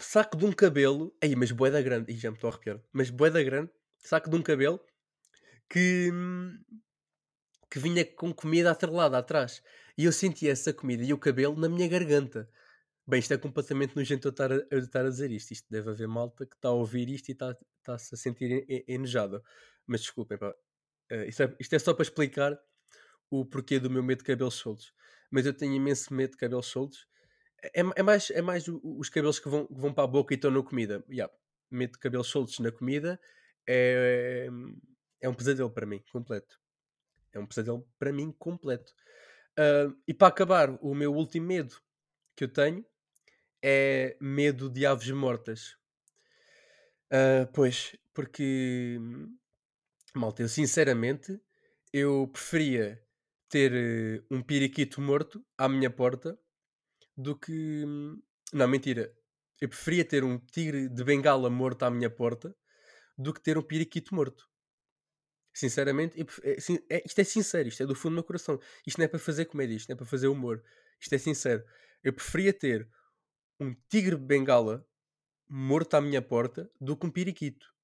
saco 0.00 0.36
de 0.36 0.44
um 0.44 0.52
cabelo, 0.52 1.16
aí, 1.22 1.36
mas 1.36 1.52
boeda 1.52 1.80
grande, 1.80 2.12
e 2.12 2.16
já 2.16 2.30
me 2.30 2.36
estou 2.36 2.50
a 2.50 2.52
arrepiar, 2.52 2.80
mas 2.92 3.08
boeda 3.10 3.40
grande, 3.42 3.70
saco 3.98 4.28
de 4.28 4.34
um 4.34 4.42
cabelo 4.42 4.80
que, 5.70 6.10
que 7.70 7.78
vinha 7.78 8.04
com 8.04 8.32
comida 8.32 8.70
atrelada 8.70 9.18
atrás. 9.18 9.62
E 9.96 10.04
eu 10.04 10.12
sentia 10.12 10.52
essa 10.52 10.72
comida 10.72 11.02
e 11.04 11.12
o 11.12 11.18
cabelo 11.18 11.56
na 11.58 11.68
minha 11.68 11.88
garganta. 11.88 12.48
Bem, 13.06 13.20
isto 13.20 13.32
é 13.34 13.38
completamente 13.38 13.96
nojento 13.96 14.28
eu 14.28 14.30
estar 14.30 14.52
a, 14.52 14.56
eu 14.70 14.78
estar 14.78 15.04
a 15.06 15.08
dizer 15.10 15.30
isto. 15.30 15.52
Isto 15.52 15.66
deve 15.70 15.90
haver 15.90 16.08
malta 16.08 16.46
que 16.46 16.54
está 16.56 16.68
a 16.68 16.72
ouvir 16.72 17.08
isto 17.08 17.30
e 17.30 17.32
está-se 17.32 17.64
está 17.78 17.94
a 17.94 17.98
sentir 17.98 18.66
enojada. 18.88 19.42
Mas 19.86 20.02
desculpem, 20.02 20.38
pá. 20.38 20.54
Uh, 21.12 21.24
isto, 21.28 21.42
é, 21.42 21.56
isto 21.58 21.74
é 21.74 21.78
só 21.78 21.94
para 21.94 22.02
explicar 22.02 22.58
o 23.30 23.44
porquê 23.46 23.78
do 23.80 23.90
meu 23.90 24.02
medo 24.02 24.18
de 24.18 24.24
cabelos 24.24 24.54
soltos. 24.54 24.92
Mas 25.30 25.46
eu 25.46 25.54
tenho 25.54 25.74
imenso 25.74 26.12
medo 26.14 26.32
de 26.32 26.36
cabelos 26.38 26.66
soltos 26.66 27.06
É, 27.62 27.80
é 27.96 28.02
mais, 28.02 28.30
é 28.30 28.42
mais 28.42 28.66
os 28.68 29.08
cabelos 29.08 29.38
que 29.40 29.48
vão, 29.48 29.66
que 29.66 29.74
vão 29.80 29.92
para 29.92 30.04
a 30.04 30.06
boca 30.06 30.34
e 30.34 30.36
estão 30.36 30.50
na 30.50 30.62
comida. 30.62 31.04
Yeah, 31.10 31.32
meto 31.70 31.98
cabelos 31.98 32.28
soltos 32.28 32.58
na 32.60 32.72
comida. 32.72 33.20
É, 33.68 34.48
é 35.20 35.28
um 35.28 35.34
pesadelo 35.34 35.70
para 35.70 35.86
mim, 35.86 36.02
completo. 36.12 36.58
É 37.32 37.38
um 37.38 37.46
pesadelo 37.46 37.86
para 37.98 38.12
mim 38.12 38.32
completo. 38.32 38.92
Ah, 39.56 39.92
e 40.06 40.14
para 40.14 40.28
acabar, 40.28 40.70
o 40.80 40.94
meu 40.94 41.12
último 41.14 41.46
medo 41.46 41.76
que 42.36 42.44
eu 42.44 42.48
tenho 42.48 42.84
é 43.62 44.16
medo 44.20 44.70
de 44.70 44.86
aves 44.86 45.10
mortas. 45.10 45.76
Ah, 47.10 47.48
pois, 47.52 47.96
porque, 48.14 48.98
malta, 50.14 50.42
eu 50.42 50.48
sinceramente, 50.48 51.40
eu 51.92 52.28
preferia 52.28 53.02
ter 53.48 53.72
eh, 53.74 54.22
um 54.30 54.42
periquito 54.42 55.00
morto 55.00 55.44
à 55.56 55.68
minha 55.68 55.90
porta 55.90 56.38
do 57.16 57.36
que. 57.36 57.84
Não, 58.52 58.68
mentira. 58.68 59.12
Eu 59.60 59.68
preferia 59.68 60.04
ter 60.04 60.24
um 60.24 60.38
tigre 60.38 60.88
de 60.88 61.04
bengala 61.04 61.50
morto 61.50 61.84
à 61.84 61.90
minha 61.90 62.10
porta 62.10 62.54
do 63.16 63.32
que 63.34 63.40
ter 63.42 63.58
um 63.58 63.62
periquito 63.62 64.14
morto. 64.14 64.48
Sinceramente, 65.58 66.20
é, 66.44 66.52
é- 66.98 67.02
isto 67.04 67.18
é 67.20 67.24
sincero, 67.24 67.68
isto 67.68 67.82
é 67.82 67.86
do 67.86 67.94
fundo 67.96 68.12
do 68.12 68.14
meu 68.16 68.22
coração. 68.24 68.60
Isto 68.86 68.98
não 68.98 69.04
é 69.06 69.08
para 69.08 69.18
fazer 69.18 69.44
comédia, 69.46 69.74
isto 69.74 69.88
não 69.88 69.94
é 69.94 69.96
para 69.96 70.06
fazer 70.06 70.28
humor. 70.28 70.62
Isto 71.00 71.14
é 71.16 71.18
sincero. 71.18 71.64
Eu 72.02 72.12
preferia 72.12 72.52
ter 72.52 72.88
um 73.60 73.74
tigre 73.88 74.16
de 74.16 74.22
bengala 74.24 74.86
morto 75.48 75.94
à 75.94 76.00
minha 76.00 76.22
porta 76.22 76.70
do 76.80 76.96
que 76.96 77.06
um 77.06 77.10
periquito. 77.10 77.74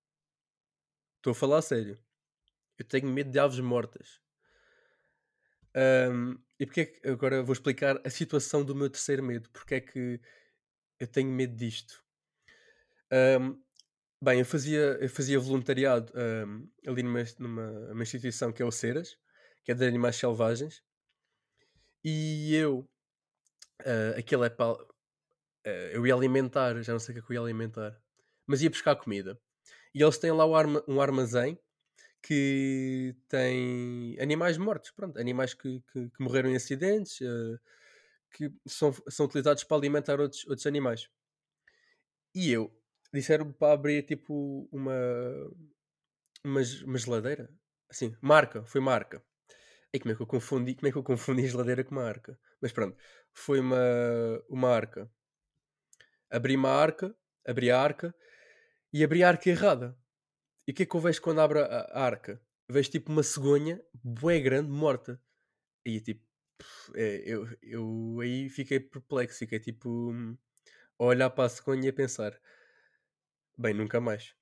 Estou 1.16 1.32
a 1.32 1.34
falar 1.34 1.58
a 1.58 1.62
sério. 1.62 1.98
Eu 2.78 2.84
tenho 2.86 3.08
medo 3.08 3.30
de 3.30 3.38
aves 3.40 3.60
mortas. 3.60 4.20
Ahm, 5.74 6.38
e 6.58 6.66
porque 6.66 6.80
é 6.82 6.86
que 6.86 7.08
agora 7.08 7.42
vou 7.42 7.52
explicar 7.52 8.00
a 8.04 8.10
situação 8.10 8.64
do 8.64 8.74
meu 8.74 8.88
terceiro 8.90 9.22
medo? 9.22 9.48
Porque 9.50 9.74
é 9.76 9.80
que 9.80 10.20
eu 11.00 11.06
tenho 11.08 11.30
medo 11.30 11.56
disto? 11.56 12.04
Ahm, 13.10 13.63
bem, 14.24 14.40
eu 14.40 14.46
fazia, 14.46 14.98
eu 15.00 15.08
fazia 15.08 15.38
voluntariado 15.38 16.12
ahm, 16.16 16.66
ali 16.86 17.02
numa, 17.02 17.22
numa, 17.38 18.02
instituição 18.02 18.52
que 18.52 18.62
é 18.62 18.64
o 18.64 18.70
Ceras, 18.72 19.16
que 19.64 19.72
é 19.72 19.74
de 19.74 19.84
animais 19.86 20.16
selvagens, 20.16 20.82
e 22.04 22.54
eu, 22.54 22.88
aquilo 24.16 24.44
é 24.44 24.50
para. 24.50 24.76
eu 25.92 26.06
ia 26.06 26.14
alimentar, 26.14 26.80
já 26.82 26.92
não 26.92 27.00
sei 27.00 27.12
o 27.12 27.16
que 27.16 27.24
é 27.24 27.26
que 27.26 27.32
eu 27.32 27.34
ia 27.34 27.40
alimentar, 27.40 27.98
mas 28.46 28.62
ia 28.62 28.70
buscar 28.70 28.96
comida. 28.96 29.38
E 29.94 30.02
eles 30.02 30.18
têm 30.18 30.32
lá 30.32 30.46
um 30.88 31.00
armazém 31.00 31.58
que 32.22 33.16
tem 33.28 34.16
animais 34.20 34.58
mortos, 34.58 34.90
pronto, 34.92 35.18
animais 35.20 35.54
que, 35.54 35.80
que- 35.92 36.10
que 36.10 36.22
morreram 36.24 36.50
em 36.50 36.56
acidentes, 36.56 37.20
eh, 37.22 37.58
que 38.32 38.52
são, 38.66 38.92
são 39.08 39.26
utilizados 39.26 39.64
para 39.64 39.76
alimentar 39.78 40.20
outros, 40.20 40.46
outros 40.46 40.66
animais. 40.66 41.08
E 42.34 42.50
eu 42.50 42.70
disseram-me 43.14 43.52
para 43.52 43.72
abrir 43.72 44.02
tipo 44.02 44.68
uma, 44.72 44.92
uma, 46.44 46.60
uma 46.84 46.98
geladeira. 46.98 47.48
Assim, 47.88 48.14
marca, 48.20 48.64
foi 48.66 48.80
marca. 48.80 49.22
E 49.92 50.00
como 50.00 50.12
é 50.12 50.16
que 50.16 50.22
eu 50.22 50.26
confundi, 50.26 50.74
como 50.74 50.88
é 50.88 50.92
que 50.92 50.98
eu 50.98 51.04
confundi 51.04 51.46
geladeira 51.46 51.84
com 51.84 51.92
uma 51.92 52.04
arca? 52.04 52.38
Mas 52.60 52.72
pronto, 52.72 52.96
foi 53.32 53.60
uma, 53.60 53.78
uma 54.48 54.68
arca. 54.68 55.08
Abri 56.28 56.56
uma 56.56 56.70
arca, 56.70 57.14
abri 57.46 57.70
a 57.70 57.80
arca 57.80 58.12
e 58.92 59.04
abri 59.04 59.22
a 59.22 59.28
arca 59.28 59.48
errada. 59.48 59.96
E 60.66 60.72
o 60.72 60.74
que 60.74 60.82
é 60.82 60.86
que 60.86 60.96
eu 60.96 61.00
vejo 61.00 61.22
quando 61.22 61.40
abro 61.40 61.60
a, 61.60 61.64
a 61.64 62.04
arca? 62.04 62.40
Vejo 62.68 62.90
tipo 62.90 63.12
uma 63.12 63.22
cegonha 63.22 63.80
bué 64.02 64.40
grande 64.40 64.70
morta. 64.70 65.20
E 65.84 66.00
tipo, 66.00 66.24
é, 66.94 67.22
eu, 67.24 67.46
eu 67.62 68.18
aí 68.20 68.48
fiquei 68.48 68.80
perplexo, 68.80 69.38
fiquei 69.38 69.60
tipo 69.60 70.12
a 70.98 71.04
olhar 71.04 71.30
para 71.30 71.44
a 71.44 71.48
cegonha 71.48 71.86
e 71.86 71.88
a 71.90 71.92
pensar, 71.92 72.36
bem, 73.56 73.74
nunca 73.74 74.00
mais. 74.00 74.34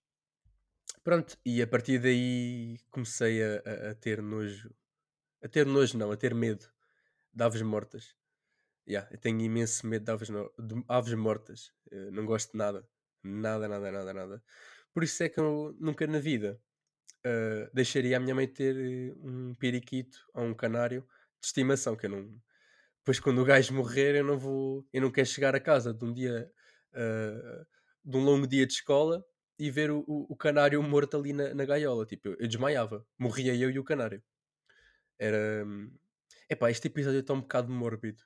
Pronto, 1.02 1.36
e 1.44 1.60
a 1.62 1.66
partir 1.66 1.98
daí 1.98 2.78
comecei 2.90 3.42
a, 3.42 3.62
a- 3.66 3.90
a 3.90 3.94
ter 3.94 4.22
nojo, 4.22 4.74
a 5.42 5.48
ter 5.48 5.66
nojo 5.66 5.98
não, 5.98 6.12
a 6.12 6.16
ter 6.16 6.34
medo 6.34 6.66
de 7.34 7.44
aves 7.44 7.62
mortas. 7.62 8.16
Yeah, 8.88 9.08
eu 9.12 9.18
tenho 9.18 9.40
imenso 9.42 9.86
medo 9.86 10.04
de 10.06 10.12
aves, 10.12 10.30
no- 10.30 10.52
de 10.58 10.84
aves 10.88 11.14
mortas. 11.14 11.72
Eu 11.90 12.12
não 12.12 12.26
gosto 12.26 12.52
de 12.52 12.58
nada. 12.58 12.88
Nada, 13.24 13.68
nada, 13.68 13.92
nada, 13.92 14.14
nada. 14.14 14.44
Por 14.94 15.04
isso 15.04 15.22
é 15.24 15.28
que 15.30 15.40
eu 15.40 15.76
nunca 15.80 16.06
na 16.06 16.18
vida 16.20 16.60
uh, 17.26 17.70
deixaria 17.74 18.16
a 18.16 18.20
minha 18.20 18.34
mãe 18.34 18.48
ter 18.48 18.76
eh, 18.76 19.14
um 19.18 19.54
periquito 19.56 20.18
ou 20.34 20.44
um 20.46 20.54
canário 20.54 21.02
de 21.40 21.46
estimação, 21.46 21.96
que 21.96 22.06
eu 22.06 22.10
não. 22.10 22.42
Depois 22.98 23.20
quando 23.20 23.40
o 23.42 23.44
gajo 23.44 23.74
morrer 23.74 24.16
eu 24.16 24.24
não 24.24 24.38
vou. 24.38 24.86
Eu 24.92 25.02
não 25.02 25.10
quero 25.10 25.26
chegar 25.28 25.54
a 25.56 25.60
casa 25.60 25.92
de 25.94 26.04
um 26.04 26.12
dia 26.12 26.50
uh, 26.94 27.66
de 28.04 28.16
um 28.16 28.24
longo 28.24 28.46
dia 28.46 28.66
de 28.66 28.72
escola 28.74 29.24
e 29.58 29.70
ver 29.70 29.90
o, 29.90 30.04
o- 30.08 30.36
canário 30.36 30.82
morto 30.82 31.16
ali 31.16 31.32
na, 31.32 31.54
na 31.54 31.64
gaiola. 31.64 32.06
Tipo, 32.06 32.28
eu, 32.30 32.36
eu 32.40 32.48
desmaiava. 32.48 33.06
Morria 33.18 33.54
eu 33.54 33.70
e 33.70 33.78
o 33.78 33.84
canário. 33.84 34.22
Era. 35.18 35.64
hum, 35.66 35.92
Epá, 36.50 36.70
este 36.70 36.88
episódio 36.88 37.20
está 37.20 37.34
um 37.34 37.40
bocado 37.42 37.72
mórbido. 37.72 38.22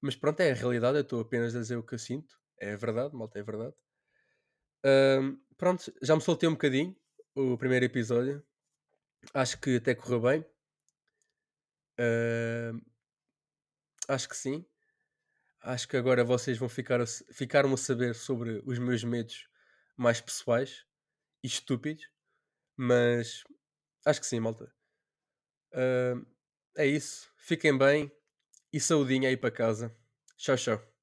Mas 0.00 0.16
pronto, 0.16 0.40
é 0.40 0.50
a 0.50 0.54
realidade. 0.54 0.98
Eu 0.98 1.02
estou 1.02 1.20
apenas 1.20 1.54
a 1.54 1.60
dizer 1.60 1.76
o 1.76 1.82
que 1.82 1.94
eu 1.94 1.98
sinto. 1.98 2.38
É 2.58 2.76
verdade, 2.76 3.14
malta, 3.14 3.38
é 3.38 3.42
verdade. 3.42 3.74
Hum, 4.84 5.40
pronto, 5.56 5.92
já 6.02 6.14
me 6.14 6.20
soltei 6.22 6.48
um 6.48 6.52
bocadinho 6.52 6.96
o 7.34 7.56
primeiro 7.56 7.84
episódio. 7.84 8.42
Acho 9.34 9.60
que 9.60 9.76
até 9.76 9.94
correu 9.94 10.20
bem. 10.22 10.46
Hum, 11.98 12.84
acho 14.08 14.28
que 14.28 14.36
sim. 14.36 14.64
Acho 15.64 15.88
que 15.88 15.96
agora 15.96 16.22
vocês 16.22 16.58
vão 16.58 16.68
ficar 16.68 17.00
a, 17.00 17.06
ficaram 17.06 17.72
a 17.72 17.76
saber 17.78 18.14
sobre 18.14 18.62
os 18.66 18.78
meus 18.78 19.02
medos 19.02 19.48
mais 19.96 20.20
pessoais 20.20 20.84
e 21.42 21.46
estúpidos. 21.46 22.06
Mas 22.76 23.44
acho 24.06 24.20
que 24.20 24.26
sim, 24.26 24.40
malta. 24.40 24.72
Hum, 25.74 26.24
é 26.76 26.86
isso. 26.86 27.30
Fiquem 27.38 27.76
bem 27.76 28.12
e 28.72 28.80
saudinha 28.80 29.28
aí 29.28 29.36
para 29.36 29.50
casa. 29.50 29.94
Tchau, 30.36 30.56
tchau. 30.56 30.93